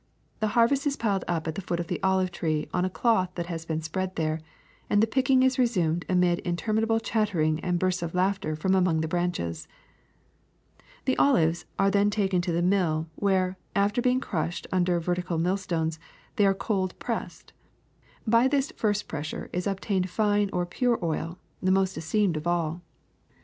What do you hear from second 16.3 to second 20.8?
they are cold pressed. By this first pressure is obtained fine or